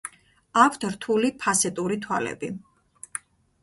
აქვთ 0.61 0.87
რთული 0.95 1.31
ფასეტური 1.45 2.01
თვალები. 2.09 2.55